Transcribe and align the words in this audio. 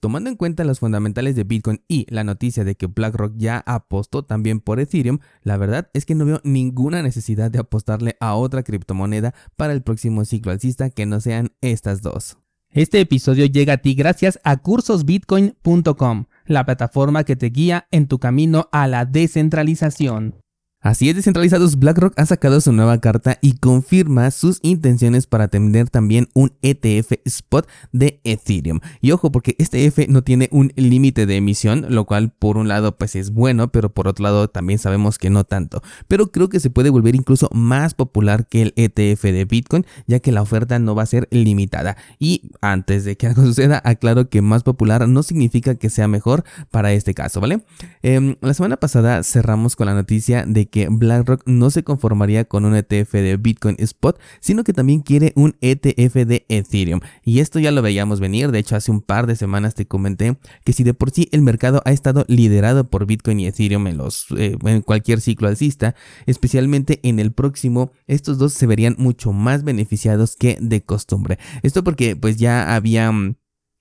Tomando 0.00 0.30
en 0.30 0.36
cuenta 0.36 0.62
los 0.62 0.78
fundamentales 0.78 1.34
de 1.34 1.42
Bitcoin 1.42 1.82
y 1.88 2.06
la 2.08 2.22
noticia 2.22 2.62
de 2.62 2.76
que 2.76 2.86
BlackRock 2.86 3.32
ya 3.36 3.64
apostó 3.66 4.24
también 4.24 4.60
por 4.60 4.78
Ethereum, 4.78 5.18
la 5.42 5.56
verdad 5.56 5.90
es 5.92 6.06
que 6.06 6.14
no 6.14 6.24
veo 6.24 6.40
ninguna 6.44 7.02
necesidad 7.02 7.50
de 7.50 7.58
apostarle 7.58 8.16
a 8.20 8.36
otra 8.36 8.62
criptomoneda 8.62 9.34
para 9.56 9.72
el 9.72 9.82
próximo 9.82 10.24
ciclo 10.24 10.52
alcista 10.52 10.90
que 10.90 11.04
no 11.04 11.20
sean 11.20 11.50
estas 11.62 12.00
dos. 12.00 12.38
Este 12.70 13.00
episodio 13.00 13.46
llega 13.46 13.72
a 13.72 13.78
ti 13.78 13.94
gracias 13.94 14.38
a 14.44 14.58
cursosbitcoin.com, 14.58 16.26
la 16.44 16.64
plataforma 16.64 17.24
que 17.24 17.34
te 17.34 17.46
guía 17.46 17.88
en 17.90 18.06
tu 18.06 18.20
camino 18.20 18.68
a 18.70 18.86
la 18.86 19.04
descentralización. 19.04 20.36
Así 20.80 21.08
es, 21.08 21.16
descentralizados, 21.16 21.80
BlackRock 21.80 22.14
ha 22.16 22.24
sacado 22.24 22.60
su 22.60 22.70
nueva 22.72 22.98
carta 23.00 23.36
y 23.42 23.54
confirma 23.54 24.30
sus 24.30 24.60
intenciones 24.62 25.26
para 25.26 25.48
tener 25.48 25.90
también 25.90 26.28
un 26.34 26.52
ETF 26.62 27.14
spot 27.24 27.68
de 27.90 28.20
Ethereum. 28.22 28.78
Y 29.00 29.10
ojo, 29.10 29.32
porque 29.32 29.56
este 29.58 29.84
ETF 29.84 30.08
no 30.08 30.22
tiene 30.22 30.48
un 30.52 30.72
límite 30.76 31.26
de 31.26 31.34
emisión, 31.34 31.86
lo 31.88 32.04
cual 32.04 32.30
por 32.30 32.58
un 32.58 32.68
lado 32.68 32.96
pues 32.96 33.16
es 33.16 33.32
bueno, 33.32 33.72
pero 33.72 33.92
por 33.92 34.06
otro 34.06 34.22
lado 34.22 34.46
también 34.46 34.78
sabemos 34.78 35.18
que 35.18 35.30
no 35.30 35.42
tanto. 35.42 35.82
Pero 36.06 36.30
creo 36.30 36.48
que 36.48 36.60
se 36.60 36.70
puede 36.70 36.90
volver 36.90 37.16
incluso 37.16 37.50
más 37.52 37.94
popular 37.94 38.46
que 38.46 38.62
el 38.62 38.74
ETF 38.76 39.24
de 39.24 39.46
Bitcoin, 39.46 39.84
ya 40.06 40.20
que 40.20 40.30
la 40.30 40.42
oferta 40.42 40.78
no 40.78 40.94
va 40.94 41.02
a 41.02 41.06
ser 41.06 41.26
limitada. 41.32 41.96
Y 42.20 42.52
antes 42.60 43.04
de 43.04 43.16
que 43.16 43.26
algo 43.26 43.44
suceda, 43.44 43.82
aclaro 43.84 44.28
que 44.28 44.42
más 44.42 44.62
popular 44.62 45.08
no 45.08 45.24
significa 45.24 45.74
que 45.74 45.90
sea 45.90 46.06
mejor 46.06 46.44
para 46.70 46.92
este 46.92 47.14
caso, 47.14 47.40
¿vale? 47.40 47.64
Em, 48.02 48.36
la 48.42 48.54
semana 48.54 48.76
pasada 48.76 49.24
cerramos 49.24 49.74
con 49.74 49.86
la 49.86 49.94
noticia 49.94 50.44
de 50.46 50.67
que 50.70 50.88
BlackRock 50.88 51.42
no 51.46 51.70
se 51.70 51.84
conformaría 51.84 52.44
con 52.44 52.64
un 52.64 52.74
ETF 52.74 53.12
de 53.12 53.36
Bitcoin 53.36 53.76
Spot, 53.78 54.18
sino 54.40 54.64
que 54.64 54.72
también 54.72 55.00
quiere 55.00 55.32
un 55.36 55.56
ETF 55.60 56.14
de 56.26 56.46
Ethereum. 56.48 57.00
Y 57.24 57.40
esto 57.40 57.58
ya 57.58 57.70
lo 57.70 57.82
veíamos 57.82 58.20
venir, 58.20 58.50
de 58.50 58.58
hecho 58.58 58.76
hace 58.76 58.90
un 58.90 59.00
par 59.00 59.26
de 59.26 59.36
semanas 59.36 59.74
te 59.74 59.86
comenté 59.86 60.38
que 60.64 60.72
si 60.72 60.84
de 60.84 60.94
por 60.94 61.10
sí 61.10 61.28
el 61.32 61.42
mercado 61.42 61.82
ha 61.84 61.92
estado 61.92 62.24
liderado 62.28 62.88
por 62.88 63.06
Bitcoin 63.06 63.40
y 63.40 63.46
Ethereum 63.46 63.86
en, 63.86 64.00
eh, 64.36 64.82
cualquier 64.84 65.20
ciclo 65.20 65.48
alcista, 65.48 65.94
especialmente 66.26 67.00
en 67.02 67.18
el 67.18 67.32
próximo, 67.32 67.92
estos 68.06 68.38
dos 68.38 68.52
se 68.52 68.66
verían 68.66 68.96
mucho 68.98 69.32
más 69.32 69.64
beneficiados 69.64 70.36
que 70.36 70.58
de 70.60 70.82
costumbre. 70.82 71.38
Esto 71.62 71.84
porque 71.84 72.16
pues 72.16 72.36
ya 72.36 72.74
había 72.74 73.12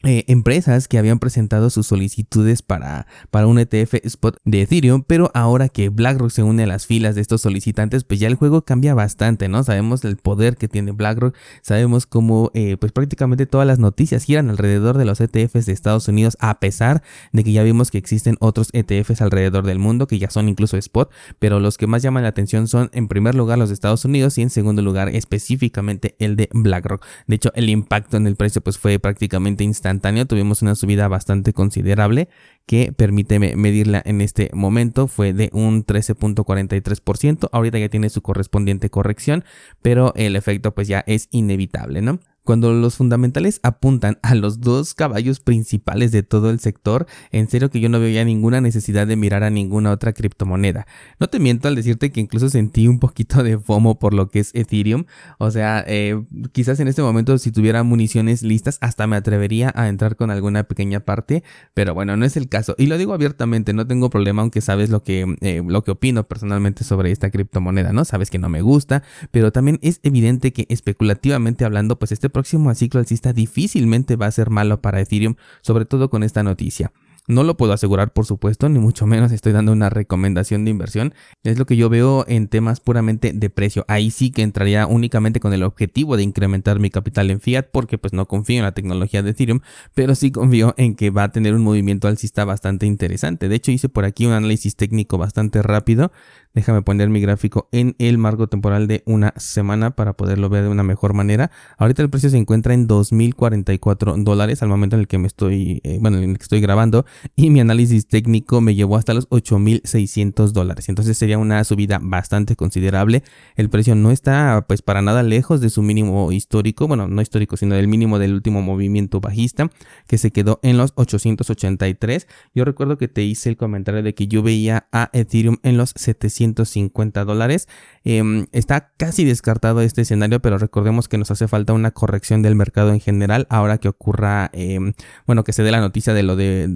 eh, 0.03 0.25
empresas 0.27 0.87
que 0.87 0.99
habían 0.99 1.17
presentado 1.17 1.71
sus 1.71 1.87
solicitudes 1.87 2.61
para, 2.61 3.07
para 3.31 3.47
un 3.47 3.57
ETF 3.57 3.95
spot 4.03 4.37
de 4.45 4.61
Ethereum, 4.61 5.01
pero 5.01 5.31
ahora 5.33 5.69
que 5.69 5.89
BlackRock 5.89 6.29
se 6.29 6.43
une 6.43 6.63
a 6.63 6.67
las 6.67 6.85
filas 6.85 7.15
de 7.15 7.21
estos 7.21 7.41
solicitantes, 7.41 8.03
pues 8.03 8.19
ya 8.19 8.27
el 8.27 8.35
juego 8.35 8.61
cambia 8.61 8.93
bastante, 8.93 9.49
¿no? 9.49 9.63
Sabemos 9.63 10.05
el 10.05 10.17
poder 10.17 10.55
que 10.55 10.67
tiene 10.67 10.91
BlackRock, 10.91 11.35
sabemos 11.63 12.05
cómo 12.05 12.51
eh, 12.53 12.77
pues 12.77 12.91
prácticamente 12.91 13.47
todas 13.47 13.65
las 13.65 13.79
noticias 13.79 14.23
giran 14.23 14.51
alrededor 14.51 14.99
de 14.99 15.05
los 15.05 15.19
ETFs 15.19 15.65
de 15.65 15.73
Estados 15.73 16.07
Unidos, 16.07 16.37
a 16.39 16.59
pesar 16.59 17.01
de 17.33 17.43
que 17.43 17.51
ya 17.51 17.63
vimos 17.63 17.89
que 17.89 17.97
existen 17.97 18.37
otros 18.39 18.69
ETFs 18.73 19.21
alrededor 19.23 19.65
del 19.65 19.79
mundo 19.79 20.05
que 20.05 20.19
ya 20.19 20.29
son 20.29 20.47
incluso 20.47 20.77
spot, 20.77 21.11
pero 21.39 21.59
los 21.59 21.79
que 21.79 21.87
más 21.87 22.03
llaman 22.03 22.21
la 22.21 22.29
atención 22.29 22.67
son 22.67 22.91
en 22.93 23.07
primer 23.07 23.33
lugar 23.33 23.57
los 23.57 23.69
de 23.69 23.73
Estados 23.73 24.05
Unidos 24.05 24.37
y 24.37 24.43
en 24.43 24.51
segundo 24.51 24.83
lugar 24.83 25.09
específicamente 25.09 26.15
el 26.19 26.35
de 26.35 26.49
BlackRock. 26.53 27.03
De 27.25 27.35
hecho, 27.35 27.51
el 27.55 27.67
impacto 27.69 28.15
en 28.15 28.27
el 28.27 28.35
precio 28.35 28.61
pues 28.61 28.77
fue 28.77 28.99
prácticamente 28.99 29.63
instantáneo 29.63 29.96
tuvimos 30.27 30.61
una 30.61 30.75
subida 30.75 31.07
bastante 31.07 31.53
considerable 31.53 32.29
que 32.65 32.91
permite 32.91 33.39
medirla 33.39 34.01
en 34.05 34.21
este 34.21 34.49
momento 34.53 35.07
fue 35.07 35.33
de 35.33 35.49
un 35.53 35.85
13.43%, 35.85 37.49
ahorita 37.51 37.79
ya 37.79 37.89
tiene 37.89 38.09
su 38.09 38.21
correspondiente 38.21 38.89
corrección, 38.89 39.43
pero 39.81 40.13
el 40.15 40.35
efecto 40.35 40.73
pues 40.73 40.87
ya 40.87 41.03
es 41.07 41.27
inevitable, 41.31 42.01
¿no? 42.01 42.19
Cuando 42.47 42.71
los 42.71 42.95
fundamentales 42.95 43.59
apuntan 43.61 44.19
a 44.21 44.33
los 44.33 44.61
dos 44.61 44.93
caballos 44.93 45.41
principales 45.41 46.13
de 46.13 46.23
todo 46.23 46.49
el 46.49 46.61
sector, 46.61 47.05
en 47.33 47.49
serio 47.49 47.69
que 47.69 47.81
yo 47.81 47.89
no 47.89 47.99
veo 47.99 48.07
ya 48.07 48.23
ninguna 48.23 48.61
necesidad 48.61 49.05
de 49.05 49.17
mirar 49.17 49.43
a 49.43 49.49
ninguna 49.49 49.91
otra 49.91 50.13
criptomoneda. 50.13 50.87
No 51.19 51.27
te 51.27 51.39
miento 51.39 51.67
al 51.67 51.75
decirte 51.75 52.09
que 52.09 52.21
incluso 52.21 52.47
sentí 52.49 52.87
un 52.87 52.99
poquito 52.99 53.43
de 53.43 53.59
FOMO 53.59 53.99
por 53.99 54.13
lo 54.13 54.29
que 54.29 54.39
es 54.39 54.55
Ethereum. 54.55 55.03
O 55.39 55.51
sea, 55.51 55.83
eh, 55.87 56.23
quizás 56.53 56.79
en 56.79 56.87
este 56.87 57.01
momento 57.01 57.37
si 57.37 57.51
tuviera 57.51 57.83
municiones 57.83 58.43
listas 58.43 58.77
hasta 58.79 59.07
me 59.07 59.17
atrevería 59.17 59.73
a 59.75 59.89
entrar 59.89 60.15
con 60.15 60.31
alguna 60.31 60.63
pequeña 60.63 61.01
parte, 61.01 61.43
pero 61.73 61.93
bueno, 61.93 62.15
no 62.15 62.23
es 62.23 62.37
el 62.37 62.47
caso. 62.47 62.75
Y 62.77 62.85
lo 62.85 62.97
digo 62.97 63.13
abiertamente, 63.13 63.73
no 63.73 63.85
tengo 63.87 64.09
problema 64.09 64.41
aunque 64.41 64.61
sabes 64.61 64.89
lo 64.89 65.03
que, 65.03 65.35
eh, 65.41 65.61
lo 65.67 65.83
que 65.83 65.91
opino 65.91 66.25
personalmente 66.25 66.85
sobre 66.85 67.11
esta 67.11 67.29
criptomoneda, 67.29 67.91
¿no? 67.91 68.05
Sabes 68.05 68.29
que 68.29 68.39
no 68.39 68.47
me 68.47 68.61
gusta, 68.61 69.03
pero 69.31 69.51
también 69.51 69.79
es 69.81 69.99
evidente 70.03 70.53
que 70.53 70.65
especulativamente 70.69 71.65
hablando, 71.65 71.99
pues 71.99 72.13
este 72.13 72.29
próximo 72.37 72.71
ciclo 72.75 72.99
alcista 72.99 73.33
difícilmente 73.33 74.15
va 74.15 74.27
a 74.27 74.31
ser 74.31 74.51
malo 74.51 74.79
para 74.79 75.01
Ethereum, 75.01 75.37
sobre 75.61 75.85
todo 75.85 76.11
con 76.11 76.21
esta 76.21 76.43
noticia. 76.43 76.91
No 77.29 77.43
lo 77.43 77.57
puedo 77.57 77.73
asegurar, 77.73 78.13
por 78.13 78.25
supuesto, 78.25 78.69
ni 78.69 78.79
mucho 78.79 79.05
menos 79.05 79.33
estoy 79.33 79.51
dando 79.51 79.73
una 79.73 79.89
recomendación 79.89 80.63
de 80.63 80.71
inversión. 80.71 81.13
Es 81.43 81.59
lo 81.59 81.65
que 81.65 81.75
yo 81.75 81.89
veo 81.89 82.23
en 82.29 82.47
temas 82.47 82.79
puramente 82.79 83.33
de 83.33 83.49
precio. 83.49 83.83
Ahí 83.89 84.11
sí 84.11 84.31
que 84.31 84.43
entraría 84.43 84.87
únicamente 84.87 85.41
con 85.41 85.51
el 85.51 85.63
objetivo 85.63 86.15
de 86.15 86.23
incrementar 86.23 86.79
mi 86.79 86.89
capital 86.89 87.29
en 87.29 87.41
fiat, 87.41 87.65
porque 87.69 87.97
pues 87.97 88.13
no 88.13 88.29
confío 88.29 88.59
en 88.59 88.63
la 88.63 88.71
tecnología 88.71 89.23
de 89.23 89.31
Ethereum, 89.31 89.59
pero 89.93 90.15
sí 90.15 90.31
confío 90.31 90.73
en 90.77 90.95
que 90.95 91.09
va 91.09 91.23
a 91.23 91.31
tener 91.33 91.53
un 91.53 91.63
movimiento 91.63 92.07
alcista 92.07 92.45
bastante 92.45 92.85
interesante. 92.85 93.49
De 93.49 93.55
hecho, 93.55 93.71
hice 93.71 93.89
por 93.89 94.05
aquí 94.05 94.25
un 94.25 94.31
análisis 94.31 94.77
técnico 94.77 95.17
bastante 95.17 95.61
rápido. 95.61 96.13
Déjame 96.53 96.81
poner 96.81 97.09
mi 97.09 97.19
gráfico 97.19 97.67
en 97.73 97.95
el 97.99 98.17
marco 98.17 98.47
temporal 98.47 98.87
de 98.87 99.03
una 99.05 99.33
semana 99.35 99.91
para 99.91 100.13
poderlo 100.13 100.47
ver 100.49 100.63
de 100.63 100.69
una 100.69 100.81
mejor 100.81 101.13
manera. 101.13 101.51
Ahorita 101.77 102.01
el 102.01 102.09
precio 102.09 102.29
se 102.29 102.37
encuentra 102.37 102.73
en 102.73 102.87
2.044 102.87 104.23
dólares 104.23 104.63
al 104.63 104.69
momento 104.69 104.95
en 104.95 105.01
el 105.01 105.07
que 105.07 105.17
me 105.17 105.27
estoy, 105.27 105.81
eh, 105.83 105.97
bueno, 106.01 106.17
en 106.17 106.31
el 106.31 106.37
que 106.37 106.43
estoy 106.43 106.61
grabando 106.61 107.05
y 107.35 107.49
mi 107.49 107.59
análisis 107.59 108.07
técnico 108.07 108.61
me 108.61 108.75
llevó 108.75 108.97
hasta 108.97 109.13
los 109.13 109.29
8.600 109.29 110.51
dólares. 110.51 110.89
Entonces 110.89 111.17
sería 111.17 111.37
una 111.37 111.63
subida 111.63 111.99
bastante 112.01 112.55
considerable. 112.55 113.23
El 113.55 113.69
precio 113.69 113.95
no 113.95 114.11
está 114.11 114.65
pues 114.67 114.81
para 114.81 115.01
nada 115.01 115.23
lejos 115.23 115.61
de 115.61 115.69
su 115.69 115.81
mínimo 115.81 116.31
histórico, 116.31 116.87
bueno, 116.87 117.07
no 117.07 117.21
histórico, 117.21 117.57
sino 117.57 117.75
del 117.75 117.87
mínimo 117.87 118.19
del 118.19 118.33
último 118.33 118.61
movimiento 118.61 119.19
bajista 119.19 119.69
que 120.07 120.17
se 120.17 120.31
quedó 120.31 120.59
en 120.63 120.77
los 120.77 120.93
883. 120.95 122.27
Yo 122.53 122.65
recuerdo 122.65 122.97
que 122.97 123.07
te 123.07 123.23
hice 123.23 123.49
el 123.49 123.57
comentario 123.57 124.03
de 124.03 124.13
que 124.13 124.27
yo 124.27 124.43
veía 124.43 124.87
a 124.91 125.09
Ethereum 125.13 125.57
en 125.63 125.77
los 125.77 125.93
750 125.95 127.25
dólares. 127.25 127.67
Em, 128.03 128.47
está 128.51 128.93
casi 128.97 129.25
descartado 129.25 129.81
este 129.81 130.01
escenario, 130.01 130.41
pero 130.41 130.57
recordemos 130.57 131.07
que 131.07 131.17
nos 131.17 131.31
hace 131.31 131.47
falta 131.47 131.73
una 131.73 131.91
corrección 131.91 132.41
del 132.41 132.55
mercado 132.55 132.93
en 132.93 132.99
general 132.99 133.47
ahora 133.49 133.77
que 133.77 133.89
ocurra, 133.89 134.49
em, 134.53 134.93
bueno, 135.25 135.43
que 135.43 135.53
se 135.53 135.63
dé 135.63 135.71
la 135.71 135.79
noticia 135.79 136.13
de 136.13 136.23
lo 136.23 136.35
de 136.35 136.67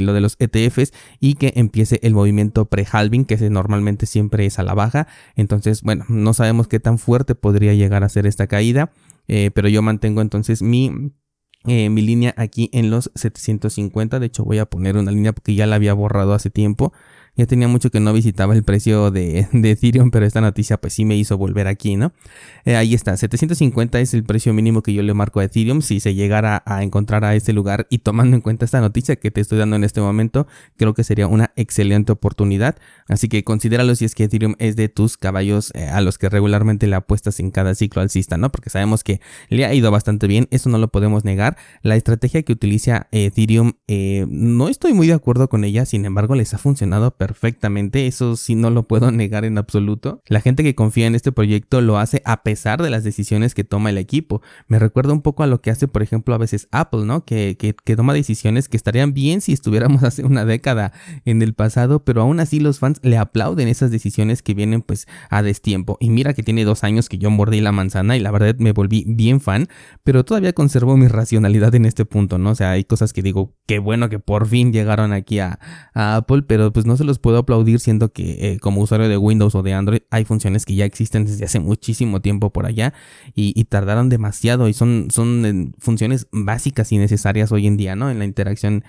lo 0.00 0.12
de 0.12 0.20
los 0.20 0.36
ETFs 0.38 0.92
y 1.18 1.34
que 1.34 1.52
empiece 1.56 1.98
el 2.02 2.14
movimiento 2.14 2.66
pre-halving, 2.66 3.24
que 3.24 3.36
normalmente 3.50 4.06
siempre 4.06 4.46
es 4.46 4.58
a 4.58 4.62
la 4.62 4.74
baja. 4.74 5.08
Entonces, 5.34 5.82
bueno, 5.82 6.04
no 6.08 6.34
sabemos 6.34 6.68
qué 6.68 6.80
tan 6.80 6.98
fuerte 6.98 7.34
podría 7.34 7.74
llegar 7.74 8.04
a 8.04 8.08
ser 8.08 8.26
esta 8.26 8.46
caída, 8.46 8.92
eh, 9.28 9.50
pero 9.54 9.68
yo 9.68 9.82
mantengo 9.82 10.20
entonces 10.20 10.62
mi... 10.62 11.12
Eh, 11.66 11.90
mi 11.90 12.00
línea 12.00 12.32
aquí 12.38 12.70
en 12.72 12.88
los 12.88 13.10
750 13.14 14.18
de 14.18 14.24
hecho 14.24 14.46
voy 14.46 14.56
a 14.56 14.64
poner 14.64 14.96
una 14.96 15.10
línea 15.10 15.34
porque 15.34 15.54
ya 15.54 15.66
la 15.66 15.76
había 15.76 15.92
borrado 15.92 16.32
hace 16.32 16.48
tiempo 16.48 16.94
ya 17.36 17.46
tenía 17.46 17.68
mucho 17.68 17.90
que 17.90 18.00
no 18.00 18.12
visitaba 18.12 18.54
el 18.54 18.62
precio 18.62 19.10
de, 19.10 19.48
Ethereum, 19.52 20.10
pero 20.10 20.26
esta 20.26 20.40
noticia 20.40 20.76
pues 20.78 20.94
sí 20.94 21.04
me 21.04 21.16
hizo 21.16 21.38
volver 21.38 21.66
aquí, 21.66 21.96
¿no? 21.96 22.12
Eh, 22.64 22.76
ahí 22.76 22.94
está, 22.94 23.16
750 23.16 24.00
es 24.00 24.14
el 24.14 24.24
precio 24.24 24.52
mínimo 24.52 24.82
que 24.82 24.92
yo 24.92 25.02
le 25.02 25.14
marco 25.14 25.40
a 25.40 25.44
Ethereum. 25.44 25.82
Si 25.82 26.00
se 26.00 26.14
llegara 26.14 26.62
a 26.66 26.82
encontrar 26.82 27.24
a 27.24 27.34
este 27.34 27.52
lugar 27.52 27.86
y 27.90 27.98
tomando 27.98 28.36
en 28.36 28.42
cuenta 28.42 28.64
esta 28.64 28.80
noticia 28.80 29.16
que 29.16 29.30
te 29.30 29.40
estoy 29.40 29.58
dando 29.58 29.76
en 29.76 29.84
este 29.84 30.00
momento, 30.00 30.46
creo 30.76 30.94
que 30.94 31.04
sería 31.04 31.26
una 31.26 31.52
excelente 31.56 32.12
oportunidad. 32.12 32.76
Así 33.08 33.28
que 33.28 33.44
considéralo 33.44 33.94
si 33.94 34.04
es 34.04 34.14
que 34.14 34.24
Ethereum 34.24 34.54
es 34.58 34.76
de 34.76 34.88
tus 34.88 35.16
caballos 35.16 35.72
eh, 35.74 35.86
a 35.86 36.00
los 36.00 36.18
que 36.18 36.28
regularmente 36.28 36.86
le 36.86 36.96
apuestas 36.96 37.40
en 37.40 37.50
cada 37.50 37.74
ciclo 37.74 38.02
alcista, 38.02 38.36
¿no? 38.36 38.50
Porque 38.50 38.70
sabemos 38.70 39.04
que 39.04 39.20
le 39.48 39.64
ha 39.64 39.74
ido 39.74 39.90
bastante 39.90 40.26
bien, 40.26 40.48
eso 40.50 40.68
no 40.68 40.78
lo 40.78 40.88
podemos 40.88 41.24
negar. 41.24 41.56
La 41.82 41.96
estrategia 41.96 42.42
que 42.42 42.52
utiliza 42.52 43.08
Ethereum, 43.12 43.72
eh, 43.88 44.26
no 44.28 44.68
estoy 44.68 44.92
muy 44.92 45.06
de 45.06 45.14
acuerdo 45.14 45.48
con 45.48 45.64
ella, 45.64 45.86
sin 45.86 46.04
embargo 46.04 46.34
les 46.34 46.54
ha 46.54 46.58
funcionado 46.58 47.16
perfectamente, 47.20 48.06
eso 48.06 48.34
sí 48.34 48.54
no 48.54 48.70
lo 48.70 48.84
puedo 48.84 49.10
negar 49.12 49.44
en 49.44 49.58
absoluto. 49.58 50.22
La 50.26 50.40
gente 50.40 50.62
que 50.62 50.74
confía 50.74 51.06
en 51.06 51.14
este 51.14 51.32
proyecto 51.32 51.82
lo 51.82 51.98
hace 51.98 52.22
a 52.24 52.42
pesar 52.42 52.82
de 52.82 52.88
las 52.88 53.04
decisiones 53.04 53.54
que 53.54 53.62
toma 53.62 53.90
el 53.90 53.98
equipo. 53.98 54.40
Me 54.68 54.78
recuerda 54.78 55.12
un 55.12 55.20
poco 55.20 55.42
a 55.42 55.46
lo 55.46 55.60
que 55.60 55.70
hace, 55.70 55.86
por 55.86 56.02
ejemplo, 56.02 56.34
a 56.34 56.38
veces 56.38 56.66
Apple, 56.70 57.04
¿no? 57.04 57.26
Que, 57.26 57.58
que, 57.58 57.74
toma 57.94 58.14
decisiones 58.14 58.70
que 58.70 58.78
estarían 58.78 59.12
bien 59.12 59.42
si 59.42 59.52
estuviéramos 59.52 60.02
hace 60.04 60.24
una 60.24 60.46
década 60.46 60.94
en 61.26 61.42
el 61.42 61.52
pasado, 61.52 62.06
pero 62.06 62.22
aún 62.22 62.40
así 62.40 62.58
los 62.58 62.78
fans 62.78 63.00
le 63.02 63.18
aplauden 63.18 63.68
esas 63.68 63.90
decisiones 63.90 64.40
que 64.40 64.54
vienen 64.54 64.80
pues 64.80 65.06
a 65.28 65.42
destiempo. 65.42 65.98
Y 66.00 66.08
mira 66.08 66.32
que 66.32 66.42
tiene 66.42 66.64
dos 66.64 66.84
años 66.84 67.10
que 67.10 67.18
yo 67.18 67.30
mordí 67.30 67.60
la 67.60 67.72
manzana 67.72 68.16
y 68.16 68.20
la 68.20 68.30
verdad 68.30 68.56
me 68.58 68.72
volví 68.72 69.04
bien 69.06 69.42
fan, 69.42 69.68
pero 70.04 70.24
todavía 70.24 70.54
conservo 70.54 70.96
mi 70.96 71.06
racionalidad 71.06 71.74
en 71.74 71.84
este 71.84 72.06
punto, 72.06 72.38
¿no? 72.38 72.52
O 72.52 72.54
sea, 72.54 72.70
hay 72.70 72.84
cosas 72.84 73.12
que 73.12 73.20
digo, 73.20 73.58
qué 73.66 73.78
bueno 73.78 74.08
que 74.08 74.20
por 74.20 74.46
fin 74.46 74.72
llegaron 74.72 75.12
aquí 75.12 75.38
a, 75.38 75.58
a 75.92 76.16
Apple, 76.16 76.44
pero 76.44 76.72
pues 76.72 76.86
no 76.86 76.96
se 76.96 77.09
los 77.10 77.18
puedo 77.18 77.38
aplaudir 77.38 77.80
siendo 77.80 78.12
que 78.12 78.58
como 78.60 78.80
usuario 78.80 79.08
de 79.08 79.16
Windows 79.16 79.54
o 79.54 79.62
de 79.62 79.74
Android 79.74 80.00
hay 80.10 80.24
funciones 80.24 80.64
que 80.64 80.74
ya 80.74 80.84
existen 80.84 81.24
desde 81.26 81.44
hace 81.44 81.60
muchísimo 81.60 82.20
tiempo 82.20 82.50
por 82.50 82.66
allá 82.66 82.94
y, 83.34 83.60
tardaron 83.70 84.08
demasiado 84.08 84.68
y 84.68 84.72
son, 84.72 85.08
son 85.10 85.74
funciones 85.78 86.26
básicas 86.32 86.90
y 86.90 86.98
necesarias 86.98 87.52
hoy 87.52 87.68
en 87.68 87.76
día, 87.76 87.94
¿no? 87.94 88.10
En 88.10 88.18
la 88.18 88.24
interacción 88.24 88.84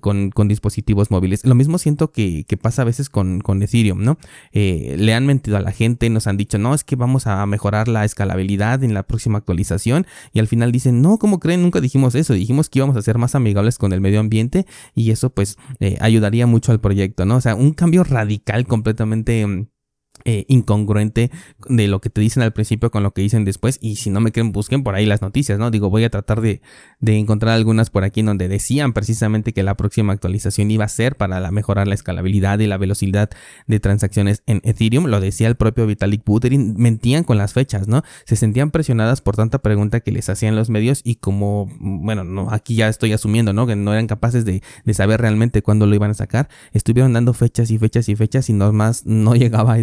con, 0.00 0.30
con, 0.30 0.48
dispositivos 0.48 1.10
móviles. 1.10 1.44
Lo 1.44 1.54
mismo 1.54 1.76
siento 1.78 2.12
que, 2.12 2.46
pasa 2.62 2.82
a 2.82 2.84
veces 2.84 3.10
con, 3.10 3.40
con 3.40 3.62
Ethereum, 3.62 4.02
¿no? 4.02 4.18
le 4.52 5.14
han 5.14 5.26
mentido 5.26 5.56
a 5.56 5.60
la 5.60 5.72
gente, 5.72 6.08
nos 6.08 6.26
han 6.26 6.36
dicho, 6.36 6.58
no, 6.58 6.74
es 6.74 6.84
que 6.84 6.96
vamos 6.96 7.26
a 7.26 7.44
mejorar 7.46 7.88
la 7.88 8.04
escalabilidad 8.04 8.82
en 8.84 8.94
la 8.94 9.02
próxima 9.02 9.38
actualización 9.38 10.06
y 10.32 10.38
al 10.38 10.48
final 10.48 10.72
dicen, 10.72 11.02
no, 11.02 11.18
¿cómo 11.18 11.40
creen? 11.40 11.62
Nunca 11.62 11.80
dijimos 11.80 12.14
eso, 12.14 12.34
dijimos 12.34 12.68
que 12.68 12.78
íbamos 12.78 12.96
a 12.96 13.02
ser 13.02 13.18
más 13.18 13.34
amigables 13.34 13.78
con 13.78 13.92
el 13.92 14.00
medio 14.00 14.20
ambiente 14.20 14.66
y 14.94 15.10
eso 15.10 15.30
pues 15.30 15.58
eh, 15.80 15.96
ayudaría 16.00 16.46
mucho 16.46 16.72
al 16.72 16.80
proyecto, 16.80 17.24
¿no? 17.24 17.40
Sea, 17.46 17.54
un 17.54 17.74
cambio 17.74 18.02
radical 18.02 18.66
completamente 18.66 19.46
mm, 19.46 19.68
eh, 20.28 20.44
incongruente 20.48 21.30
de 21.68 21.86
lo 21.86 22.00
que 22.00 22.10
te 22.10 22.20
dicen 22.20 22.42
al 22.42 22.52
principio 22.52 22.90
con 22.90 23.04
lo 23.04 23.12
que 23.12 23.22
dicen 23.22 23.44
después. 23.44 23.78
Y 23.80 23.94
si 23.94 24.10
no 24.10 24.20
me 24.20 24.32
creen, 24.32 24.50
busquen 24.50 24.82
por 24.82 24.96
ahí 24.96 25.06
las 25.06 25.22
noticias, 25.22 25.56
¿no? 25.56 25.70
Digo, 25.70 25.88
voy 25.88 26.02
a 26.02 26.10
tratar 26.10 26.40
de, 26.40 26.60
de 26.98 27.16
encontrar 27.16 27.54
algunas 27.54 27.90
por 27.90 28.02
aquí 28.02 28.20
en 28.20 28.26
donde 28.26 28.48
decían 28.48 28.92
precisamente 28.92 29.52
que 29.52 29.62
la 29.62 29.76
próxima 29.76 30.12
actualización 30.12 30.68
iba 30.72 30.84
a 30.84 30.88
ser 30.88 31.14
para 31.14 31.38
la, 31.38 31.52
mejorar 31.52 31.86
la 31.86 31.94
escalabilidad 31.94 32.58
y 32.58 32.66
la 32.66 32.76
velocidad 32.76 33.30
de 33.68 33.78
transacciones 33.78 34.42
en 34.46 34.62
Ethereum. 34.64 35.06
Lo 35.06 35.20
decía 35.20 35.46
el 35.46 35.54
propio 35.54 35.86
Vitalik 35.86 36.24
Buterin. 36.24 36.74
Mentían 36.76 37.22
con 37.22 37.38
las 37.38 37.52
fechas, 37.52 37.86
¿no? 37.86 38.02
Se 38.24 38.34
sentían 38.34 38.72
presionadas 38.72 39.20
por 39.20 39.36
tanta 39.36 39.60
pregunta 39.60 40.00
que 40.00 40.10
les 40.10 40.28
hacían 40.28 40.56
los 40.56 40.70
medios 40.70 41.02
y 41.04 41.16
como, 41.16 41.70
bueno, 41.78 42.24
no, 42.24 42.50
aquí 42.50 42.74
ya 42.74 42.88
estoy 42.88 43.12
asumiendo, 43.12 43.52
¿no? 43.52 43.68
Que 43.68 43.76
no 43.76 43.92
eran 43.92 44.08
capaces 44.08 44.44
de, 44.44 44.60
de 44.84 44.94
saber 44.94 45.20
realmente 45.20 45.62
cuándo 45.62 45.86
lo 45.86 45.94
iban 45.94 46.10
a 46.10 46.14
sacar. 46.14 46.48
Estuvieron 46.72 47.12
dando 47.12 47.32
fechas 47.32 47.70
y 47.70 47.78
fechas 47.78 48.08
y 48.08 48.16
fechas 48.16 48.50
y 48.50 48.54
nomás 48.54 49.06
no 49.06 49.34
llegaba 49.36 49.78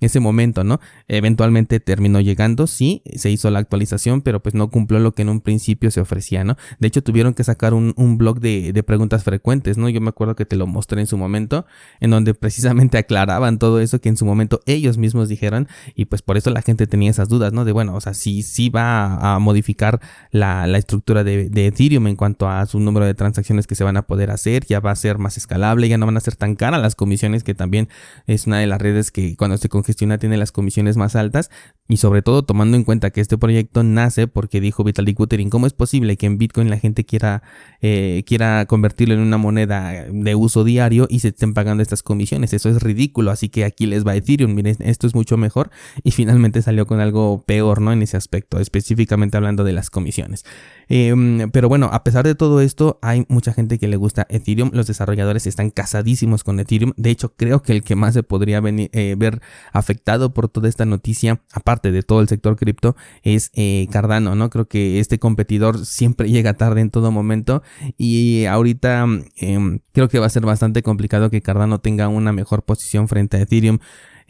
ese 0.00 0.20
momento, 0.20 0.64
¿no? 0.64 0.80
Eventualmente 1.08 1.80
terminó 1.80 2.20
llegando, 2.20 2.66
sí, 2.66 3.02
se 3.16 3.30
hizo 3.30 3.50
la 3.50 3.58
actualización, 3.58 4.22
pero 4.22 4.40
pues 4.40 4.54
no 4.54 4.70
cumplió 4.70 5.00
lo 5.00 5.14
que 5.14 5.22
en 5.22 5.28
un 5.28 5.40
principio 5.40 5.90
se 5.90 6.00
ofrecía, 6.00 6.44
¿no? 6.44 6.56
De 6.78 6.88
hecho, 6.88 7.02
tuvieron 7.02 7.34
que 7.34 7.44
sacar 7.44 7.74
un, 7.74 7.94
blog 8.18 8.40
de, 8.40 8.72
de, 8.72 8.82
preguntas 8.82 9.24
frecuentes, 9.24 9.76
¿no? 9.76 9.88
Yo 9.88 10.00
me 10.00 10.08
acuerdo 10.08 10.34
que 10.36 10.46
te 10.46 10.56
lo 10.56 10.66
mostré 10.66 11.00
en 11.00 11.06
su 11.06 11.18
momento, 11.18 11.66
en 12.00 12.10
donde 12.10 12.34
precisamente 12.34 12.98
aclaraban 12.98 13.58
todo 13.58 13.80
eso 13.80 14.00
que 14.00 14.08
en 14.08 14.16
su 14.16 14.24
momento 14.24 14.60
ellos 14.66 14.98
mismos 14.98 15.28
dijeron, 15.28 15.68
y 15.94 16.06
pues 16.06 16.22
por 16.22 16.36
eso 16.36 16.50
la 16.50 16.62
gente 16.62 16.86
tenía 16.86 17.10
esas 17.10 17.28
dudas, 17.28 17.52
¿no? 17.52 17.64
De 17.64 17.72
bueno, 17.72 17.94
o 17.94 18.00
sea, 18.00 18.14
si 18.14 18.42
sí 18.42 18.70
va 18.70 19.34
a, 19.34 19.38
modificar 19.38 20.00
la, 20.30 20.66
estructura 20.78 21.24
de, 21.24 21.48
de, 21.48 21.66
Ethereum 21.66 22.06
en 22.06 22.16
cuanto 22.16 22.48
a 22.48 22.64
su 22.66 22.80
número 22.80 23.04
de 23.04 23.14
transacciones 23.14 23.66
que 23.66 23.74
se 23.74 23.84
van 23.84 23.96
a 23.96 24.02
poder 24.02 24.30
hacer, 24.30 24.64
ya 24.66 24.80
va 24.80 24.90
a 24.90 24.96
ser 24.96 25.18
más 25.18 25.36
escalable, 25.36 25.88
ya 25.88 25.98
no 25.98 26.06
van 26.06 26.16
a 26.16 26.20
ser 26.20 26.36
tan 26.36 26.54
caras 26.54 26.80
las 26.80 26.94
comisiones, 26.94 27.44
que 27.44 27.54
también 27.54 27.88
es 28.26 28.46
una 28.46 28.58
de 28.58 28.66
las 28.66 28.80
redes 28.80 29.10
que 29.10 29.36
cuando 29.36 29.57
se 29.58 29.68
congestiona 29.68 30.18
tiene 30.18 30.36
las 30.36 30.52
comisiones 30.52 30.96
más 30.96 31.16
altas 31.16 31.50
y 31.88 31.98
sobre 31.98 32.22
todo 32.22 32.42
tomando 32.42 32.76
en 32.76 32.84
cuenta 32.84 33.10
que 33.10 33.20
este 33.20 33.38
proyecto 33.38 33.82
nace 33.82 34.26
porque 34.26 34.60
dijo 34.60 34.84
Vitalik 34.84 35.16
Buterin, 35.16 35.50
¿cómo 35.50 35.66
es 35.66 35.72
posible 35.72 36.16
que 36.16 36.26
en 36.26 36.38
Bitcoin 36.38 36.70
la 36.70 36.78
gente 36.78 37.04
quiera, 37.04 37.42
eh, 37.80 38.24
quiera 38.26 38.66
convertirlo 38.66 39.14
en 39.14 39.20
una 39.20 39.38
moneda 39.38 40.06
de 40.10 40.34
uso 40.34 40.64
diario 40.64 41.06
y 41.10 41.20
se 41.20 41.28
estén 41.28 41.54
pagando 41.54 41.82
estas 41.82 42.02
comisiones? 42.02 42.52
Eso 42.52 42.68
es 42.68 42.82
ridículo, 42.82 43.30
así 43.30 43.48
que 43.48 43.64
aquí 43.64 43.86
les 43.86 44.06
va 44.06 44.14
Ethereum, 44.14 44.54
miren, 44.54 44.76
esto 44.80 45.06
es 45.06 45.14
mucho 45.14 45.36
mejor 45.36 45.70
y 46.02 46.10
finalmente 46.10 46.62
salió 46.62 46.86
con 46.86 47.00
algo 47.00 47.44
peor, 47.46 47.80
¿no? 47.80 47.92
En 47.92 48.02
ese 48.02 48.16
aspecto, 48.16 48.60
específicamente 48.60 49.36
hablando 49.36 49.64
de 49.64 49.72
las 49.72 49.90
comisiones. 49.90 50.44
Em, 50.88 51.50
pero 51.50 51.68
bueno, 51.68 51.90
a 51.92 52.02
pesar 52.02 52.24
de 52.24 52.34
todo 52.34 52.60
esto, 52.60 52.98
hay 53.02 53.24
mucha 53.28 53.52
gente 53.52 53.78
que 53.78 53.88
le 53.88 53.96
gusta 53.96 54.26
Ethereum. 54.30 54.70
Los 54.72 54.86
desarrolladores 54.86 55.46
están 55.46 55.70
casadísimos 55.70 56.44
con 56.44 56.58
Ethereum. 56.60 56.92
De 56.96 57.10
hecho, 57.10 57.34
creo 57.36 57.62
que 57.62 57.72
el 57.72 57.82
que 57.82 57.94
más 57.94 58.14
se 58.14 58.22
podría 58.22 58.62
eh, 58.64 59.14
ver 59.18 59.37
afectado 59.72 60.32
por 60.34 60.48
toda 60.48 60.68
esta 60.68 60.84
noticia, 60.84 61.40
aparte 61.52 61.92
de 61.92 62.02
todo 62.02 62.20
el 62.20 62.28
sector 62.28 62.56
cripto, 62.56 62.96
es 63.22 63.50
eh, 63.54 63.86
Cardano, 63.90 64.34
¿no? 64.34 64.50
Creo 64.50 64.68
que 64.68 65.00
este 65.00 65.18
competidor 65.18 65.84
siempre 65.84 66.30
llega 66.30 66.54
tarde 66.54 66.80
en 66.80 66.90
todo 66.90 67.10
momento 67.10 67.62
y 67.96 68.44
ahorita 68.46 69.06
em, 69.36 69.80
creo 69.92 70.08
que 70.08 70.18
va 70.18 70.26
a 70.26 70.30
ser 70.30 70.44
bastante 70.44 70.82
complicado 70.82 71.30
que 71.30 71.42
Cardano 71.42 71.80
tenga 71.80 72.08
una 72.08 72.32
mejor 72.32 72.62
posición 72.64 73.08
frente 73.08 73.36
a 73.36 73.40
Ethereum. 73.40 73.78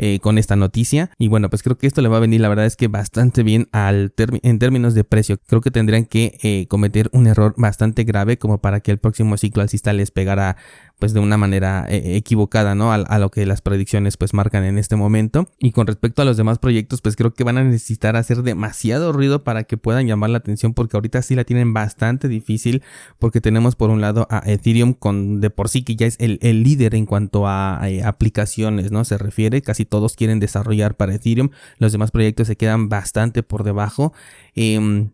Eh, 0.01 0.21
con 0.21 0.39
esta 0.39 0.55
noticia. 0.55 1.11
Y 1.19 1.27
bueno, 1.27 1.51
pues 1.51 1.65
creo 1.65 1.77
que 1.77 1.89
esto 1.89 2.03
le 2.03 2.09
va 2.09 2.19
a 2.19 2.21
venir, 2.21 2.41
la 2.41 2.49
verdad 2.49 2.67
es 2.67 2.77
que 2.77 2.87
bastante 2.87 3.43
bien 3.43 3.69
al 3.73 4.15
en 4.45 4.61
términos 4.61 4.95
de 4.95 5.03
precio. 5.03 5.41
Creo 5.45 5.61
que 5.61 5.73
tendrían 5.73 6.05
que 6.05 6.39
eh, 6.45 6.69
cometer 6.69 7.11
un 7.13 7.27
error 7.27 7.55
bastante 7.57 8.05
grave 8.05 8.39
como 8.39 8.59
para 8.59 8.79
que 8.79 8.93
el 8.93 8.99
próximo 8.99 9.37
ciclo 9.37 9.61
alcista 9.61 9.93
les 9.93 10.13
pegara 10.13 10.57
pues 10.99 11.13
de 11.13 11.21
una 11.21 11.37
manera 11.37 11.87
eh, 11.89 12.17
equivocada, 12.17 12.75
¿no? 12.75 12.93
A, 12.93 13.19
lo 13.19 13.31
que 13.31 13.47
las 13.47 13.61
predicciones 13.61 14.17
pues 14.17 14.35
marcan 14.35 14.65
en 14.65 14.79
este 14.79 14.97
momento. 14.97 15.49
Y 15.59 15.73
con 15.73 15.87
respecto 15.87 16.23
a 16.23 16.25
los 16.25 16.37
demás 16.37 16.59
proyectos, 16.59 17.01
pues 17.01 17.17
creo 17.17 17.35
que 17.35 17.45
van 17.45 17.59
a 17.59 17.65
necesitar 17.65 18.17
hacer 18.17 18.43
demasiado 18.43 19.13
ruido 19.13 19.45
para 19.45 19.65
que 19.65 19.77
puedan 19.77 20.07
llamar 20.07 20.31
la 20.31 20.39
atención 20.39 20.75
porque 20.75 20.97
ahorita 20.97 21.23
sí 21.23 21.35
la 21.35 21.45
tienen 21.45 21.73
bastante 21.73 22.29
difícil 22.29 22.83
porque 23.19 23.41
tenemos 23.41 23.77
por 23.77 23.91
un 23.91 24.01
lado 24.01 24.27
a 24.31 24.43
Ethereum 24.47 24.93
con 24.93 25.41
de 25.41 25.51
por 25.51 25.69
sí 25.69 25.83
que 25.83 25.97
ya 25.97 26.07
es 26.07 26.17
el, 26.19 26.39
líder 26.63 26.95
en 26.95 27.07
cuanto 27.07 27.47
a, 27.47 27.77
a, 27.77 28.09
aplicaciones, 28.09 28.91
¿no? 28.91 29.05
Se 29.05 29.19
refiere, 29.19 29.63
casi 29.63 29.85
todos 29.85 30.17
quieren 30.17 30.41
desarrollar 30.41 30.97
para 30.97 31.15
Ethereum, 31.15 31.51
los 31.79 31.93
demás 31.93 32.11
proyectos 32.11 32.49
se 32.49 32.57
quedan 32.57 32.89
bastante 32.89 33.43
por 33.43 33.63
debajo. 33.63 34.13
Eh, 34.55 35.09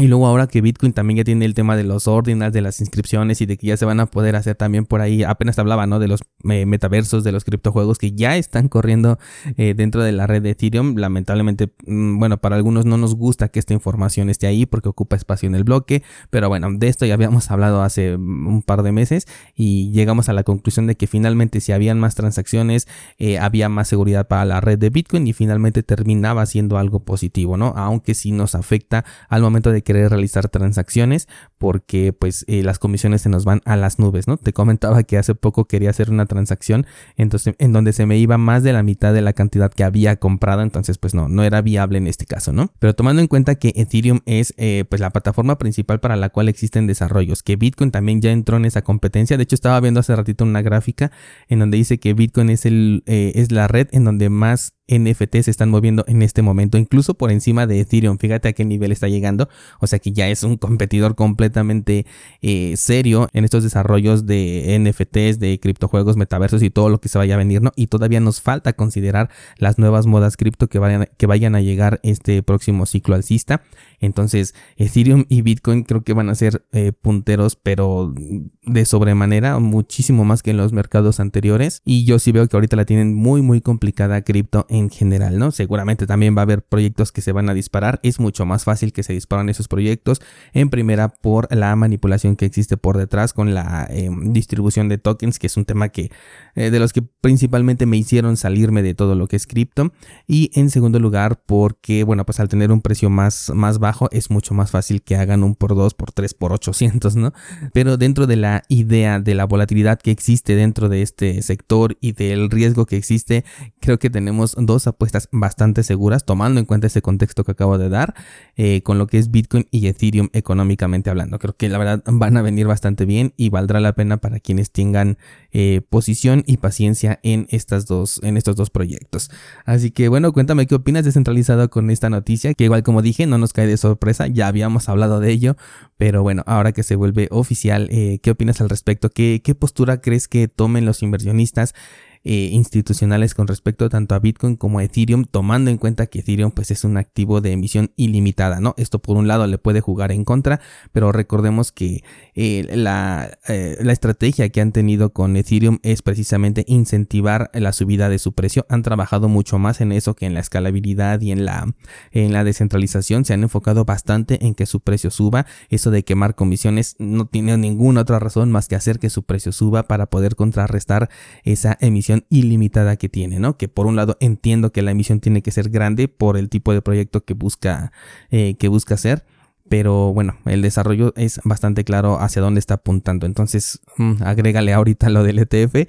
y 0.00 0.08
luego 0.08 0.26
ahora 0.26 0.46
que 0.46 0.60
Bitcoin 0.60 0.92
también 0.92 1.18
ya 1.18 1.24
tiene 1.24 1.44
el 1.44 1.54
tema 1.54 1.76
de 1.76 1.84
los 1.84 2.08
ordinals, 2.08 2.52
de 2.52 2.62
las 2.62 2.80
inscripciones 2.80 3.40
y 3.40 3.46
de 3.46 3.58
que 3.58 3.66
ya 3.66 3.76
se 3.76 3.84
van 3.84 4.00
a 4.00 4.06
poder 4.06 4.34
hacer 4.34 4.56
también 4.56 4.86
por 4.86 5.00
ahí, 5.00 5.22
apenas 5.22 5.58
hablaba, 5.58 5.86
¿no? 5.86 5.98
De 5.98 6.08
los 6.08 6.20
metaversos, 6.42 7.22
de 7.22 7.32
los 7.32 7.44
criptojuegos 7.44 7.98
que 7.98 8.12
ya 8.12 8.36
están 8.36 8.68
corriendo 8.68 9.18
eh, 9.56 9.74
dentro 9.76 10.02
de 10.02 10.12
la 10.12 10.26
red 10.26 10.42
de 10.42 10.50
Ethereum. 10.50 10.96
Lamentablemente, 10.96 11.70
mm, 11.86 12.18
bueno, 12.18 12.38
para 12.38 12.56
algunos 12.56 12.86
no 12.86 12.96
nos 12.96 13.14
gusta 13.14 13.48
que 13.48 13.58
esta 13.58 13.74
información 13.74 14.30
esté 14.30 14.46
ahí 14.46 14.64
porque 14.64 14.88
ocupa 14.88 15.16
espacio 15.16 15.46
en 15.46 15.54
el 15.54 15.64
bloque, 15.64 16.02
pero 16.30 16.48
bueno, 16.48 16.68
de 16.72 16.88
esto 16.88 17.04
ya 17.04 17.14
habíamos 17.14 17.50
hablado 17.50 17.82
hace 17.82 18.14
un 18.16 18.62
par 18.62 18.82
de 18.82 18.92
meses 18.92 19.26
y 19.54 19.90
llegamos 19.92 20.28
a 20.28 20.32
la 20.32 20.44
conclusión 20.44 20.86
de 20.86 20.96
que 20.96 21.06
finalmente 21.06 21.60
si 21.60 21.72
habían 21.72 22.00
más 22.00 22.14
transacciones, 22.14 22.88
eh, 23.18 23.38
había 23.38 23.68
más 23.68 23.88
seguridad 23.88 24.28
para 24.28 24.44
la 24.46 24.60
red 24.60 24.78
de 24.78 24.88
Bitcoin 24.88 25.26
y 25.26 25.34
finalmente 25.34 25.82
terminaba 25.82 26.46
siendo 26.46 26.78
algo 26.78 27.00
positivo, 27.00 27.56
¿no? 27.56 27.74
Aunque 27.76 28.14
sí 28.14 28.32
nos 28.32 28.54
afecta 28.54 29.04
al 29.28 29.42
momento 29.42 29.72
de 29.72 29.82
querer 29.92 30.08
realizar 30.08 30.48
transacciones 30.48 31.26
porque 31.60 32.14
pues 32.14 32.46
eh, 32.48 32.62
las 32.62 32.78
comisiones 32.78 33.20
se 33.20 33.28
nos 33.28 33.44
van 33.44 33.60
a 33.66 33.76
las 33.76 33.98
nubes, 33.98 34.26
¿no? 34.26 34.38
Te 34.38 34.54
comentaba 34.54 35.02
que 35.02 35.18
hace 35.18 35.34
poco 35.34 35.66
quería 35.66 35.90
hacer 35.90 36.10
una 36.10 36.24
transacción 36.24 36.86
entonces, 37.18 37.54
en 37.58 37.74
donde 37.74 37.92
se 37.92 38.06
me 38.06 38.16
iba 38.16 38.38
más 38.38 38.62
de 38.62 38.72
la 38.72 38.82
mitad 38.82 39.12
de 39.12 39.20
la 39.20 39.34
cantidad 39.34 39.70
que 39.70 39.84
había 39.84 40.16
comprado, 40.16 40.62
entonces 40.62 40.96
pues 40.96 41.12
no, 41.12 41.28
no 41.28 41.44
era 41.44 41.60
viable 41.60 41.98
en 41.98 42.06
este 42.06 42.24
caso, 42.24 42.54
¿no? 42.54 42.72
Pero 42.78 42.94
tomando 42.94 43.20
en 43.20 43.28
cuenta 43.28 43.56
que 43.56 43.74
Ethereum 43.76 44.20
es 44.24 44.54
eh, 44.56 44.86
pues 44.88 45.02
la 45.02 45.10
plataforma 45.10 45.58
principal 45.58 46.00
para 46.00 46.16
la 46.16 46.30
cual 46.30 46.48
existen 46.48 46.86
desarrollos, 46.86 47.42
que 47.42 47.56
Bitcoin 47.56 47.90
también 47.90 48.22
ya 48.22 48.32
entró 48.32 48.56
en 48.56 48.64
esa 48.64 48.80
competencia, 48.80 49.36
de 49.36 49.42
hecho 49.42 49.54
estaba 49.54 49.78
viendo 49.80 50.00
hace 50.00 50.16
ratito 50.16 50.44
una 50.44 50.62
gráfica 50.62 51.12
en 51.48 51.58
donde 51.58 51.76
dice 51.76 52.00
que 52.00 52.14
Bitcoin 52.14 52.48
es, 52.48 52.64
el, 52.64 53.02
eh, 53.04 53.32
es 53.34 53.52
la 53.52 53.68
red 53.68 53.88
en 53.92 54.04
donde 54.04 54.30
más 54.30 54.72
NFT 54.90 55.42
se 55.42 55.50
están 55.50 55.70
moviendo 55.70 56.04
en 56.08 56.22
este 56.22 56.42
momento, 56.42 56.76
incluso 56.76 57.14
por 57.14 57.30
encima 57.30 57.66
de 57.66 57.80
Ethereum. 57.80 58.18
Fíjate 58.18 58.48
a 58.48 58.52
qué 58.52 58.64
nivel 58.64 58.92
está 58.92 59.08
llegando. 59.08 59.48
O 59.78 59.86
sea 59.86 59.98
que 59.98 60.12
ya 60.12 60.28
es 60.28 60.42
un 60.42 60.56
competidor 60.56 61.14
completamente 61.50 62.06
eh, 62.42 62.74
serio 62.76 63.28
en 63.32 63.44
estos 63.44 63.64
desarrollos 63.64 64.24
de 64.24 64.78
NFTs, 64.78 65.40
de 65.40 65.58
criptojuegos, 65.60 66.16
metaversos 66.16 66.62
y 66.62 66.70
todo 66.70 66.88
lo 66.88 67.00
que 67.00 67.08
se 67.08 67.18
vaya 67.18 67.34
a 67.34 67.38
venir, 67.38 67.60
¿no? 67.60 67.72
Y 67.74 67.88
todavía 67.88 68.20
nos 68.20 68.40
falta 68.40 68.72
considerar 68.72 69.30
las 69.58 69.78
nuevas 69.78 70.06
modas 70.06 70.36
cripto 70.36 70.68
que 70.68 70.78
vayan, 70.78 71.08
que 71.16 71.26
vayan 71.26 71.56
a 71.56 71.60
llegar 71.60 71.98
este 72.02 72.42
próximo 72.42 72.86
ciclo 72.86 73.16
alcista. 73.16 73.62
Entonces, 73.98 74.54
Ethereum 74.76 75.24
y 75.28 75.42
Bitcoin 75.42 75.82
creo 75.82 76.02
que 76.02 76.12
van 76.12 76.30
a 76.30 76.34
ser 76.34 76.64
eh, 76.72 76.92
punteros, 76.92 77.56
pero 77.56 78.14
de 78.62 78.84
sobremanera, 78.84 79.58
muchísimo 79.58 80.24
más 80.24 80.42
que 80.42 80.50
en 80.52 80.56
los 80.56 80.72
mercados 80.72 81.20
anteriores. 81.20 81.82
Y 81.84 82.04
yo 82.04 82.18
sí 82.18 82.32
veo 82.32 82.46
que 82.48 82.56
ahorita 82.56 82.76
la 82.76 82.84
tienen 82.84 83.14
muy, 83.14 83.42
muy 83.42 83.60
complicada 83.60 84.22
cripto 84.22 84.66
en 84.70 84.88
general, 84.88 85.38
¿no? 85.38 85.50
Seguramente 85.50 86.06
también 86.06 86.36
va 86.36 86.42
a 86.42 86.44
haber 86.44 86.62
proyectos 86.62 87.12
que 87.12 87.20
se 87.20 87.32
van 87.32 87.50
a 87.50 87.54
disparar. 87.54 88.00
Es 88.02 88.20
mucho 88.20 88.46
más 88.46 88.64
fácil 88.64 88.92
que 88.92 89.02
se 89.02 89.12
disparan 89.12 89.48
esos 89.48 89.68
proyectos. 89.68 90.20
En 90.52 90.70
primera, 90.70 91.08
la 91.50 91.74
manipulación 91.76 92.36
que 92.36 92.46
existe 92.46 92.76
por 92.76 92.96
detrás 92.96 93.32
con 93.32 93.54
la 93.54 93.86
em, 93.90 94.32
distribución 94.32 94.88
de 94.88 94.98
tokens, 94.98 95.38
que 95.38 95.46
es 95.46 95.56
un 95.56 95.64
tema 95.64 95.88
que 95.88 96.10
eh, 96.54 96.70
de 96.70 96.78
los 96.80 96.92
que 96.92 97.02
principalmente 97.02 97.86
me 97.86 97.96
hicieron 97.96 98.36
salirme 98.36 98.82
de 98.82 98.94
todo 98.94 99.14
lo 99.14 99.26
que 99.26 99.36
es 99.36 99.46
cripto. 99.46 99.92
Y 100.26 100.50
en 100.54 100.70
segundo 100.70 100.98
lugar, 100.98 101.42
porque, 101.46 102.04
bueno, 102.04 102.24
pues 102.24 102.40
al 102.40 102.48
tener 102.48 102.72
un 102.72 102.80
precio 102.80 103.10
más, 103.10 103.52
más 103.54 103.78
bajo, 103.78 104.08
es 104.10 104.30
mucho 104.30 104.54
más 104.54 104.70
fácil 104.70 105.02
que 105.02 105.16
hagan 105.16 105.42
un 105.42 105.54
por 105.54 105.74
2, 105.74 105.94
por 105.94 106.12
3, 106.12 106.34
por 106.34 106.52
800, 106.52 107.16
¿no? 107.16 107.32
Pero 107.72 107.96
dentro 107.96 108.26
de 108.26 108.36
la 108.36 108.62
idea 108.68 109.20
de 109.20 109.34
la 109.34 109.44
volatilidad 109.44 109.98
que 109.98 110.10
existe 110.10 110.56
dentro 110.56 110.88
de 110.88 111.02
este 111.02 111.42
sector 111.42 111.96
y 112.00 112.12
del 112.12 112.50
riesgo 112.50 112.86
que 112.86 112.96
existe, 112.96 113.44
creo 113.80 113.98
que 113.98 114.10
tenemos 114.10 114.56
dos 114.58 114.86
apuestas 114.86 115.28
bastante 115.32 115.82
seguras, 115.82 116.24
tomando 116.24 116.60
en 116.60 116.66
cuenta 116.66 116.86
ese 116.86 117.02
contexto 117.02 117.44
que 117.44 117.52
acabo 117.52 117.78
de 117.78 117.88
dar, 117.88 118.14
eh, 118.56 118.82
con 118.82 118.98
lo 118.98 119.06
que 119.06 119.18
es 119.18 119.30
Bitcoin 119.30 119.66
y 119.70 119.86
Ethereum 119.86 120.28
económicamente 120.32 121.10
hablando. 121.10 121.29
Pensando. 121.30 121.38
Creo 121.38 121.56
que 121.56 121.68
la 121.68 121.78
verdad 121.78 122.02
van 122.06 122.36
a 122.36 122.42
venir 122.42 122.66
bastante 122.66 123.04
bien 123.04 123.32
y 123.36 123.50
valdrá 123.50 123.80
la 123.80 123.94
pena 123.94 124.18
para 124.18 124.40
quienes 124.40 124.70
tengan 124.70 125.18
eh, 125.52 125.82
posición 125.88 126.44
y 126.46 126.58
paciencia 126.58 127.20
en, 127.22 127.46
estas 127.50 127.86
dos, 127.86 128.20
en 128.22 128.36
estos 128.36 128.56
dos 128.56 128.70
proyectos. 128.70 129.30
Así 129.64 129.90
que 129.90 130.08
bueno, 130.08 130.32
cuéntame 130.32 130.66
qué 130.66 130.74
opinas 130.74 131.04
descentralizado 131.04 131.70
con 131.70 131.90
esta 131.90 132.10
noticia, 132.10 132.54
que 132.54 132.64
igual 132.64 132.82
como 132.82 133.02
dije, 133.02 133.26
no 133.26 133.38
nos 133.38 133.52
cae 133.52 133.66
de 133.66 133.76
sorpresa, 133.76 134.26
ya 134.26 134.48
habíamos 134.48 134.88
hablado 134.88 135.20
de 135.20 135.30
ello, 135.30 135.56
pero 135.96 136.22
bueno, 136.22 136.42
ahora 136.46 136.72
que 136.72 136.82
se 136.82 136.96
vuelve 136.96 137.28
oficial, 137.30 137.88
eh, 137.90 138.18
¿qué 138.22 138.30
opinas 138.30 138.60
al 138.60 138.68
respecto? 138.68 139.10
¿Qué, 139.10 139.40
¿Qué 139.44 139.54
postura 139.54 140.00
crees 140.00 140.28
que 140.28 140.48
tomen 140.48 140.84
los 140.84 141.02
inversionistas? 141.02 141.74
Eh, 142.22 142.50
institucionales 142.52 143.32
con 143.32 143.48
respecto 143.48 143.88
tanto 143.88 144.14
a 144.14 144.18
Bitcoin 144.18 144.56
como 144.56 144.78
a 144.78 144.84
Ethereum, 144.84 145.24
tomando 145.24 145.70
en 145.70 145.78
cuenta 145.78 146.06
que 146.06 146.18
Ethereum 146.18 146.50
pues 146.50 146.70
es 146.70 146.84
un 146.84 146.98
activo 146.98 147.40
de 147.40 147.52
emisión 147.52 147.92
ilimitada, 147.96 148.60
¿no? 148.60 148.74
Esto 148.76 148.98
por 148.98 149.16
un 149.16 149.26
lado 149.26 149.46
le 149.46 149.56
puede 149.56 149.80
jugar 149.80 150.12
en 150.12 150.26
contra, 150.26 150.60
pero 150.92 151.12
recordemos 151.12 151.72
que 151.72 152.04
eh, 152.34 152.68
la, 152.74 153.38
eh, 153.48 153.78
la, 153.80 153.92
estrategia 153.94 154.50
que 154.50 154.60
han 154.60 154.72
tenido 154.72 155.14
con 155.14 155.34
Ethereum 155.34 155.78
es 155.82 156.02
precisamente 156.02 156.66
incentivar 156.68 157.50
la 157.54 157.72
subida 157.72 158.10
de 158.10 158.18
su 158.18 158.34
precio. 158.34 158.66
Han 158.68 158.82
trabajado 158.82 159.28
mucho 159.30 159.58
más 159.58 159.80
en 159.80 159.90
eso 159.90 160.14
que 160.14 160.26
en 160.26 160.34
la 160.34 160.40
escalabilidad 160.40 161.22
y 161.22 161.32
en 161.32 161.46
la, 161.46 161.74
en 162.10 162.34
la 162.34 162.44
descentralización. 162.44 163.24
Se 163.24 163.32
han 163.32 163.44
enfocado 163.44 163.86
bastante 163.86 164.44
en 164.44 164.54
que 164.54 164.66
su 164.66 164.80
precio 164.80 165.10
suba. 165.10 165.46
Eso 165.70 165.90
de 165.90 166.04
quemar 166.04 166.34
comisiones 166.34 166.96
no 166.98 167.24
tiene 167.24 167.56
ninguna 167.56 168.02
otra 168.02 168.18
razón 168.18 168.52
más 168.52 168.68
que 168.68 168.76
hacer 168.76 168.98
que 168.98 169.08
su 169.08 169.22
precio 169.22 169.52
suba 169.52 169.84
para 169.84 170.10
poder 170.10 170.36
contrarrestar 170.36 171.08
esa 171.44 171.78
emisión 171.80 172.09
ilimitada 172.28 172.96
que 172.96 173.08
tiene, 173.08 173.38
¿no? 173.38 173.56
Que 173.56 173.68
por 173.68 173.86
un 173.86 173.96
lado 173.96 174.16
entiendo 174.20 174.72
que 174.72 174.82
la 174.82 174.90
emisión 174.90 175.20
tiene 175.20 175.42
que 175.42 175.50
ser 175.50 175.70
grande 175.70 176.08
por 176.08 176.36
el 176.36 176.48
tipo 176.48 176.72
de 176.72 176.82
proyecto 176.82 177.24
que 177.24 177.34
busca, 177.34 177.92
eh, 178.30 178.56
que 178.58 178.68
busca 178.68 178.94
hacer. 178.94 179.24
Pero 179.68 180.12
bueno, 180.12 180.36
el 180.46 180.62
desarrollo 180.62 181.12
es 181.16 181.40
bastante 181.44 181.84
claro 181.84 182.20
hacia 182.20 182.42
dónde 182.42 182.58
está 182.58 182.74
apuntando. 182.74 183.24
Entonces, 183.26 183.80
mm, 183.98 184.22
agrégale 184.22 184.72
ahorita 184.72 185.10
lo 185.10 185.22
del 185.22 185.38
ETF. 185.38 185.86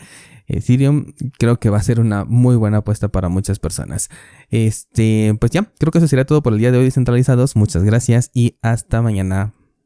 Ethereum 0.48 1.14
creo 1.40 1.60
que 1.60 1.70
va 1.70 1.78
a 1.78 1.84
ser 1.84 2.00
una 2.00 2.26
muy 2.26 2.56
buena 2.56 2.78
apuesta 2.78 3.08
para 3.08 3.30
muchas 3.30 3.60
personas. 3.60 4.10
Este, 4.50 5.36
pues 5.40 5.52
ya, 5.52 5.72
creo 5.80 5.92
que 5.92 5.98
eso 5.98 6.08
sería 6.08 6.26
todo 6.26 6.44
por 6.44 6.54
el 6.54 6.60
día 6.60 6.72
de 6.72 6.78
hoy 6.78 6.86
descentralizados. 6.86 7.56
Muchas 7.56 7.84
gracias 7.84 8.30
y 8.34 8.58
hasta 8.62 9.02
mañana. 9.02 9.54